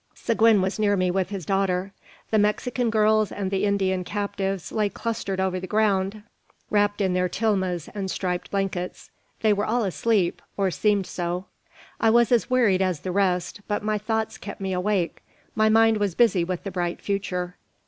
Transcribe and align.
Seguin 0.15 0.63
was 0.63 0.79
near 0.79 0.97
me 0.97 1.11
with 1.11 1.29
his 1.29 1.45
daughter. 1.45 1.93
The 2.31 2.39
Mexican 2.39 2.89
girls 2.89 3.31
and 3.31 3.51
the 3.51 3.65
Indian 3.65 4.03
captives 4.03 4.71
lay 4.71 4.89
clustered 4.89 5.39
over 5.39 5.59
the 5.59 5.67
ground, 5.67 6.23
wrapped 6.71 7.01
in 7.01 7.13
their 7.13 7.29
tilmas 7.29 7.87
and 7.93 8.09
striped 8.09 8.49
blankets. 8.49 9.11
They 9.43 9.53
were 9.53 9.67
all 9.67 9.83
asleep, 9.83 10.41
or 10.57 10.71
seemed 10.71 11.05
so. 11.05 11.45
I 11.99 12.09
was 12.09 12.31
as 12.31 12.49
wearied 12.49 12.81
as 12.81 13.01
the 13.01 13.11
rest, 13.11 13.61
but 13.67 13.83
my 13.83 13.99
thoughts 13.99 14.39
kept 14.39 14.59
me 14.59 14.73
awake. 14.73 15.21
My 15.53 15.69
mind 15.69 15.97
was 15.97 16.15
busy 16.15 16.43
with 16.43 16.63
the 16.63 16.71
bright 16.71 16.99
future. 16.99 17.57